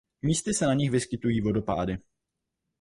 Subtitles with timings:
[0.21, 1.97] Místy se na nich vyskytují vodopády.